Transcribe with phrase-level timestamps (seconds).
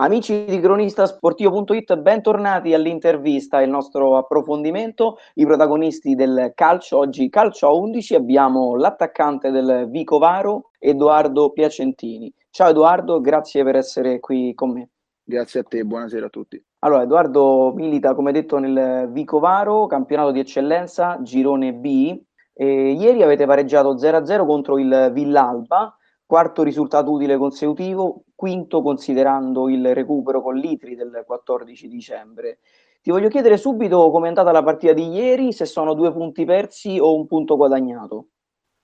[0.00, 6.96] Amici di cronistasportivo.it, bentornati all'intervista, il nostro approfondimento, i protagonisti del calcio.
[6.96, 12.32] Oggi calcio a 11 abbiamo l'attaccante del Vicovaro, Edoardo Piacentini.
[12.48, 14.88] Ciao Edoardo, grazie per essere qui con me.
[15.22, 16.64] Grazie a te, buonasera a tutti.
[16.78, 22.18] Allora, Edoardo milita, come detto, nel Vicovaro, campionato di eccellenza, girone B.
[22.54, 25.94] E ieri avete pareggiato 0-0 contro il Villalba,
[26.30, 32.60] quarto risultato utile consecutivo, quinto considerando il recupero con l'Itri del 14 dicembre.
[33.02, 36.44] Ti voglio chiedere subito come è andata la partita di ieri, se sono due punti
[36.44, 38.28] persi o un punto guadagnato.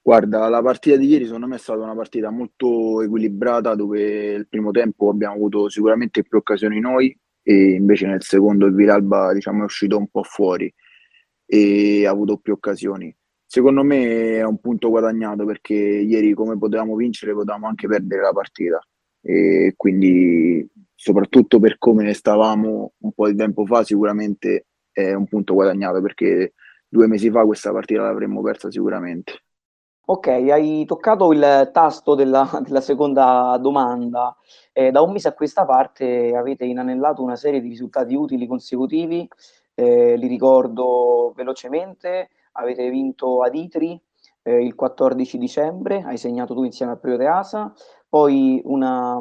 [0.02, 4.49] Guarda, la partita di ieri secondo me è stata una partita molto equilibrata dove il
[4.49, 9.60] primo tempo abbiamo avuto sicuramente più occasioni noi e invece nel secondo il Viralba diciamo,
[9.63, 10.74] è uscito un po' fuori
[11.47, 13.16] e ha avuto più occasioni.
[13.56, 18.32] Secondo me è un punto guadagnato perché ieri come potevamo vincere potevamo anche perdere la
[18.32, 18.79] partita
[19.23, 25.54] e quindi soprattutto per come stavamo un po' di tempo fa sicuramente è un punto
[25.54, 26.52] guadagnato perché
[26.87, 29.32] due mesi fa questa partita l'avremmo persa sicuramente.
[30.04, 34.37] Ok, hai toccato il tasto della, della seconda domanda.
[34.70, 39.26] Eh, da un mese a questa parte avete inanellato una serie di risultati utili consecutivi,
[39.73, 44.01] eh, li ricordo velocemente avete vinto ad Itri
[44.43, 47.73] eh, il 14 dicembre, hai segnato tu insieme a Prio Teasa,
[48.09, 49.21] poi una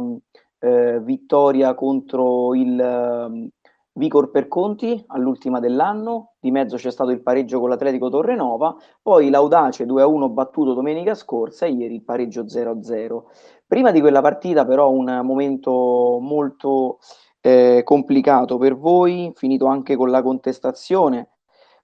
[0.60, 3.50] eh, vittoria contro il eh,
[3.98, 9.30] Vicor per Conti all'ultima dell'anno, di mezzo c'è stato il pareggio con l'Atletico Torrenova, poi
[9.30, 13.24] l'Audace 2-1 battuto domenica scorsa e ieri il pareggio 0-0.
[13.66, 17.00] Prima di quella partita però un momento molto
[17.40, 21.30] eh, complicato per voi, finito anche con la contestazione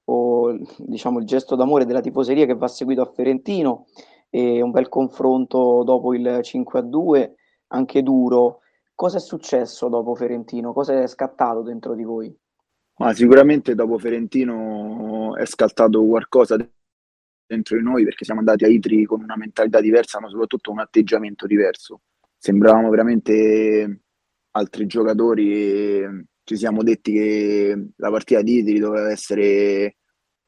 [0.05, 3.85] o diciamo il gesto d'amore della tifoseria che va seguito a Ferentino
[4.29, 7.35] e un bel confronto dopo il 5 a 2,
[7.67, 8.59] anche duro.
[8.95, 10.73] Cosa è successo dopo Ferentino?
[10.73, 12.35] Cosa è scattato dentro di voi?
[12.97, 16.55] Ma sicuramente dopo Ferentino è scattato qualcosa
[17.45, 20.79] dentro di noi perché siamo andati a Itri con una mentalità diversa, ma soprattutto un
[20.79, 22.01] atteggiamento diverso.
[22.37, 24.03] Sembravamo veramente
[24.51, 26.01] altri giocatori
[26.43, 29.97] ci siamo detti che la partita di Itri doveva essere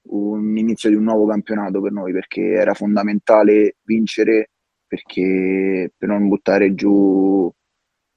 [0.09, 4.49] un inizio di un nuovo campionato per noi perché era fondamentale vincere
[4.85, 7.51] perché, per non buttare giù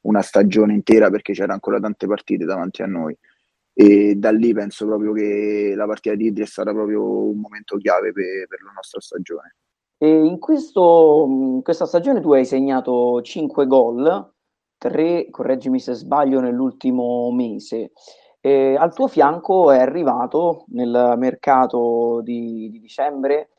[0.00, 3.16] una stagione intera perché c'erano ancora tante partite davanti a noi
[3.78, 7.76] e da lì penso proprio che la partita di Idri è stata proprio un momento
[7.76, 9.56] chiave per, per la nostra stagione.
[9.98, 14.34] E in, questo, in questa stagione tu hai segnato 5 gol,
[14.78, 17.92] 3, correggimi se sbaglio, nell'ultimo mese.
[18.40, 23.50] E al tuo fianco è arrivato nel mercato di, di dicembre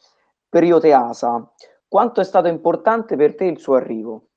[0.48, 1.52] Perio Teasa.
[1.88, 4.28] Quanto è stato importante per te il suo arrivo?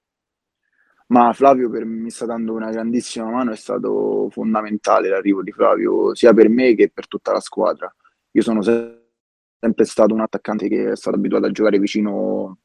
[1.10, 6.14] Ma Flavio per, mi sta dando una grandissima mano, è stato fondamentale l'arrivo di Flavio,
[6.14, 7.92] sia per me che per tutta la squadra.
[8.32, 12.58] Io sono sempre stato un attaccante che è stato abituato a giocare vicino,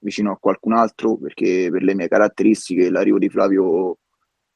[0.00, 3.98] vicino a qualcun altro, perché per le mie caratteristiche l'arrivo di Flavio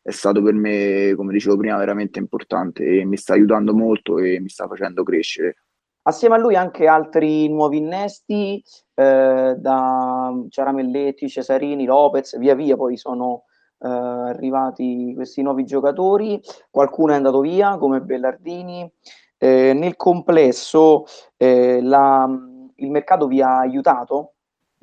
[0.03, 4.39] è stato per me, come dicevo prima, veramente importante e mi sta aiutando molto e
[4.41, 5.57] mi sta facendo crescere.
[6.03, 8.63] Assieme a lui anche altri nuovi innesti,
[8.95, 13.45] eh, da Ciaramelletti, Cesarini, Lopez, via via poi sono
[13.79, 16.39] eh, arrivati questi nuovi giocatori,
[16.71, 18.93] qualcuno è andato via come Bellardini.
[19.39, 21.05] Eh, nel complesso
[21.37, 22.29] eh, la,
[22.77, 24.34] il mercato vi ha aiutato?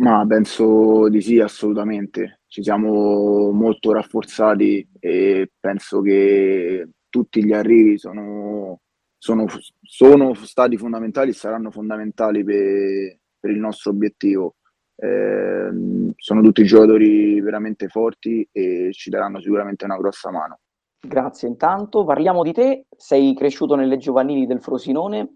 [0.02, 8.00] Ma penso di sì, assolutamente ci siamo molto rafforzati e penso che tutti gli arrivi
[8.00, 8.80] sono,
[9.16, 9.46] sono,
[9.80, 14.56] sono stati fondamentali e saranno fondamentali per, per il nostro obiettivo.
[14.96, 15.70] Eh,
[16.16, 20.62] sono tutti giocatori veramente forti e ci daranno sicuramente una grossa mano.
[21.00, 25.36] Grazie intanto, parliamo di te, sei cresciuto nelle giovanili del Frosinone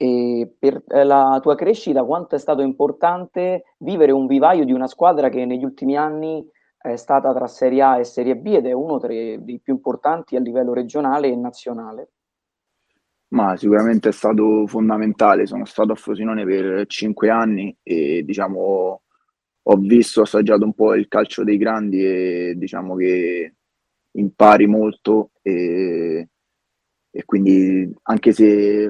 [0.00, 4.86] e per eh, la tua crescita quanto è stato importante vivere un vivaio di una
[4.86, 6.48] squadra che negli ultimi anni
[6.80, 10.40] è stata tra Serie A e Serie B ed è uno dei più importanti a
[10.40, 12.10] livello regionale e nazionale?
[13.30, 19.02] Ma sicuramente è stato fondamentale, sono stato a Frosinone per cinque anni e diciamo
[19.70, 23.54] ho visto, ho assaggiato un po' il calcio dei grandi e diciamo che
[24.12, 26.28] impari molto e,
[27.10, 28.88] e quindi anche se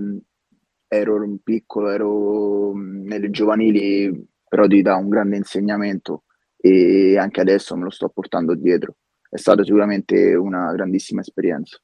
[0.88, 6.24] ero piccolo, ero nelle giovanili, però ti dà un grande insegnamento
[6.56, 8.96] e anche adesso me lo sto portando dietro.
[9.28, 11.78] È stata sicuramente una grandissima esperienza.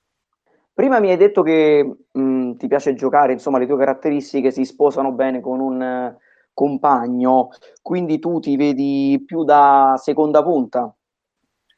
[0.72, 5.12] Prima mi hai detto che mh, ti piace giocare, insomma le tue caratteristiche si sposano
[5.12, 6.18] bene con un uh,
[6.52, 7.50] compagno,
[7.80, 10.92] quindi tu ti vedi più da seconda punta?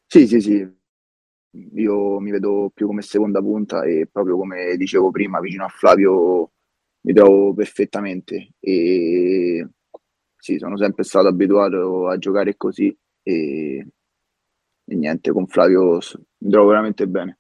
[0.07, 0.75] Sì, sì, sì.
[1.75, 6.53] io mi vedo più come seconda punta e proprio come dicevo prima, vicino a Flavio
[7.07, 9.67] mi trovo perfettamente e
[10.37, 13.89] sì, sono sempre stato abituato a giocare così e,
[14.85, 15.99] e niente, con Flavio
[16.39, 17.39] mi trovo veramente bene.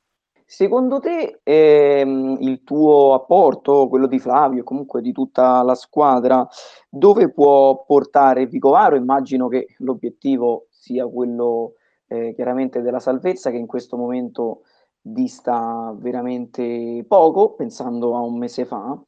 [0.49, 6.47] Secondo te ehm, il tuo apporto, quello di Flavio comunque di tutta la squadra,
[6.89, 8.95] dove può portare Vicovaro?
[8.95, 11.75] Immagino che l'obiettivo sia quello
[12.07, 14.63] eh, chiaramente della salvezza che in questo momento
[15.01, 19.01] dista veramente poco, pensando a un mese fa,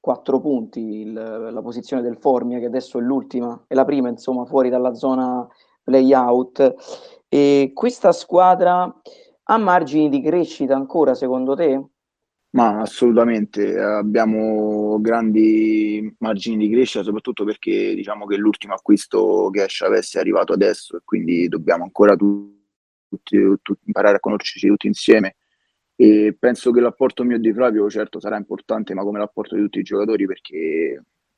[0.00, 4.46] quattro punti il, la posizione del Formia che adesso è l'ultima, è la prima insomma
[4.46, 5.46] fuori dalla zona
[5.84, 8.92] play-out e questa squadra
[9.42, 11.84] ha margini di crescita ancora secondo te?
[12.52, 20.16] Ma assolutamente, abbiamo grandi margini di crescita, soprattutto perché diciamo che l'ultimo acquisto che Chavez
[20.16, 25.36] è arrivato adesso e quindi dobbiamo ancora tutti, tutti, imparare a conoscerci tutti insieme.
[26.00, 29.80] E penso che l'apporto mio di Flavio, certo, sarà importante, ma come l'apporto di tutti
[29.80, 30.56] i giocatori, perché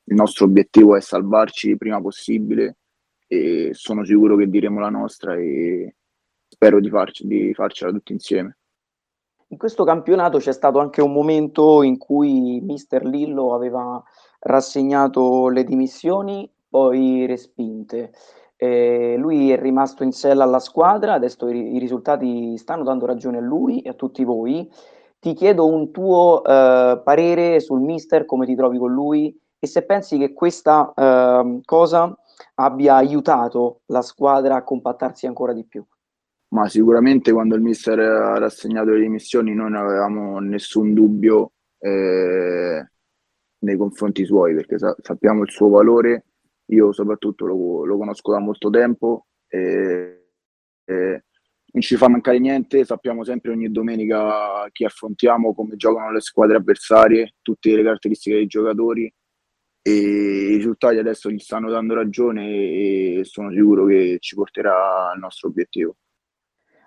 [0.05, 2.77] il nostro obiettivo è salvarci prima possibile
[3.27, 5.95] e sono sicuro che diremo la nostra e
[6.47, 8.57] spero di, farci, di farcela tutti insieme.
[9.47, 14.01] In questo campionato c'è stato anche un momento in cui Mister Lillo aveva
[14.39, 18.13] rassegnato le dimissioni, poi respinte.
[18.63, 23.39] Eh, lui è rimasto in sella alla squadra, adesso i, i, risultati stanno dando ragione
[23.39, 24.71] a lui e a tutti voi.
[25.19, 29.83] Ti chiedo un tuo eh, parere sul mister, come ti trovi con lui e se
[29.83, 32.17] pensi che questa eh, cosa
[32.55, 35.83] abbia aiutato la squadra a compattarsi ancora di più
[36.53, 42.85] ma sicuramente quando il mister ha rassegnato le dimissioni non avevamo nessun dubbio eh,
[43.57, 46.25] nei confronti suoi perché sa- sappiamo il suo valore,
[46.73, 50.29] io soprattutto lo, lo conosco da molto tempo e,
[50.85, 51.23] e
[51.73, 56.57] non ci fa mancare niente, sappiamo sempre ogni domenica chi affrontiamo, come giocano le squadre
[56.57, 59.11] avversarie, tutte le caratteristiche dei giocatori
[59.85, 65.19] e i risultati adesso gli stanno dando ragione e sono sicuro che ci porterà al
[65.19, 65.95] nostro obiettivo.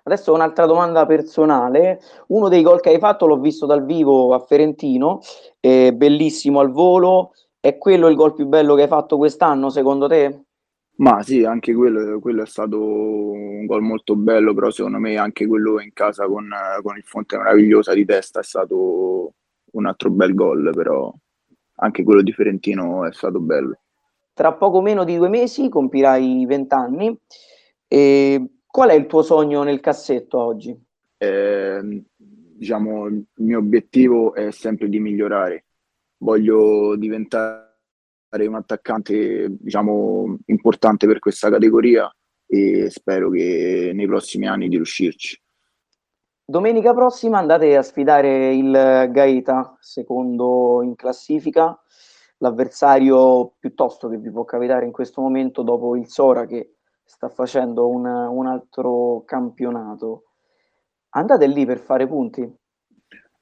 [0.03, 1.99] Adesso un'altra domanda personale.
[2.27, 5.19] Uno dei gol che hai fatto l'ho visto dal vivo a Ferentino,
[5.59, 7.33] è bellissimo al volo.
[7.67, 10.43] È quello il gol più bello che hai fatto quest'anno, secondo te?
[10.99, 15.45] Ma sì, anche quello, quello, è stato un gol molto bello, però secondo me anche
[15.45, 16.49] quello in casa con,
[16.81, 19.33] con il Fonte Meravigliosa di testa è stato
[19.71, 21.13] un altro bel gol, però
[21.79, 23.77] anche quello di Ferentino è stato bello.
[24.33, 27.19] Tra poco meno di due mesi compirai 20 anni.
[27.89, 30.79] E Qual è il tuo sogno nel cassetto oggi?
[31.17, 35.65] Eh, diciamo, il mio obiettivo è sempre di migliorare.
[36.17, 37.65] Voglio diventare
[38.31, 42.09] un attaccante, diciamo, importante per questa categoria
[42.45, 45.39] e spero che nei prossimi anni di riuscirci.
[46.49, 48.71] Domenica prossima andate a sfidare il
[49.11, 51.77] Gaeta, secondo in classifica,
[52.37, 57.89] l'avversario piuttosto che vi può capitare in questo momento dopo il Sora che sta facendo
[57.89, 60.23] un, un altro campionato.
[61.09, 62.49] Andate lì per fare punti?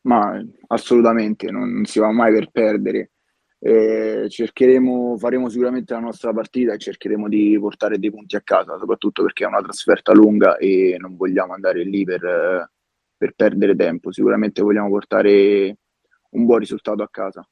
[0.06, 3.12] Ma assolutamente, non si va mai per perdere.
[3.58, 8.78] Eh, cercheremo, faremo sicuramente la nostra partita e cercheremo di portare dei punti a casa,
[8.78, 12.70] soprattutto perché è una trasferta lunga e non vogliamo andare lì per,
[13.18, 14.12] per perdere tempo.
[14.12, 15.78] Sicuramente vogliamo portare
[16.32, 17.48] un buon risultato a casa.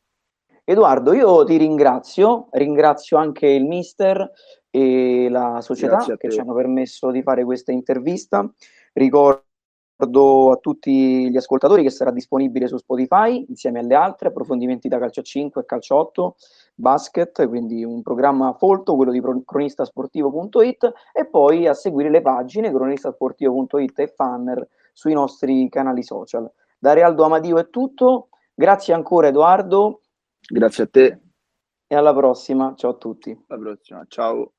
[0.63, 4.31] Edoardo, io ti ringrazio, ringrazio anche il mister
[4.69, 8.47] e la società che ci hanno permesso di fare questa intervista.
[8.93, 9.45] Ricordo
[10.03, 15.21] a tutti gli ascoltatori che sarà disponibile su Spotify insieme alle altre approfondimenti da calcio
[15.21, 16.35] 5 e calcio 8
[16.75, 23.99] basket, quindi un programma folto, quello di cronistasportivo.it e poi a seguire le pagine cronistasportivo.it
[23.99, 26.49] e Fanner sui nostri canali social.
[26.77, 30.01] Da Realdo Amadio è tutto, grazie ancora Edoardo.
[30.45, 31.19] Grazie a te.
[31.87, 33.37] E alla prossima, ciao a tutti.
[33.47, 34.51] Alla prossima, ciao.